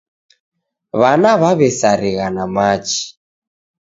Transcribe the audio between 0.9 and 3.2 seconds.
W'ana w'aw'esarigha na machi.